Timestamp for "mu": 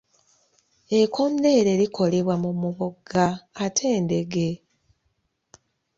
2.43-2.51